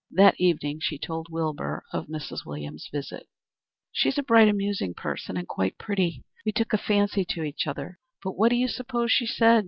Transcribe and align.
That 0.09 0.33
evening 0.39 0.79
she 0.81 0.97
told 0.97 1.27
Wilbur 1.29 1.83
of 1.93 2.07
Mrs. 2.07 2.43
Williams's 2.43 2.89
visit. 2.91 3.27
"She's 3.91 4.17
a 4.17 4.23
bright, 4.23 4.47
amusing 4.47 4.95
person, 4.95 5.37
and 5.37 5.47
quite 5.47 5.77
pretty. 5.77 6.23
We 6.43 6.53
took 6.53 6.73
a 6.73 6.79
fancy 6.79 7.23
to 7.25 7.43
each 7.43 7.67
other. 7.67 7.99
But 8.23 8.31
what 8.35 8.49
do 8.49 8.55
you 8.55 8.67
suppose 8.67 9.11
she 9.11 9.27
said? 9.27 9.59